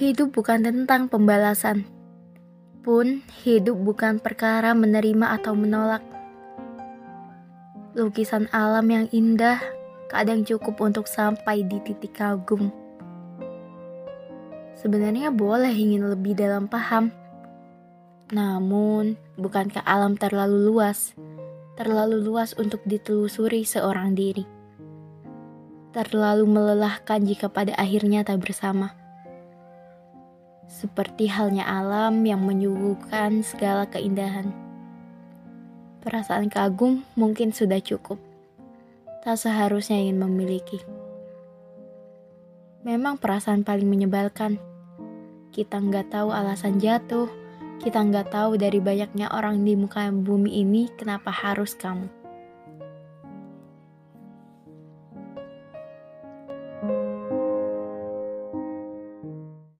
[0.00, 1.84] Hidup bukan tentang pembalasan.
[2.80, 6.00] Pun, hidup bukan perkara menerima atau menolak.
[7.92, 9.60] Lukisan alam yang indah
[10.08, 12.72] kadang cukup untuk sampai di titik kagum.
[14.80, 17.12] Sebenarnya boleh ingin lebih dalam paham.
[18.32, 21.12] Namun, bukankah alam terlalu luas?
[21.76, 24.48] Terlalu luas untuk ditelusuri seorang diri.
[25.92, 28.96] Terlalu melelahkan jika pada akhirnya tak bersama
[30.70, 34.54] seperti halnya alam yang menyuguhkan segala keindahan.
[35.98, 38.22] Perasaan kagum mungkin sudah cukup,
[39.26, 40.78] tak seharusnya ingin memiliki.
[42.86, 44.56] Memang perasaan paling menyebalkan.
[45.50, 47.28] Kita nggak tahu alasan jatuh,
[47.82, 52.19] kita nggak tahu dari banyaknya orang di muka bumi ini kenapa harus kamu.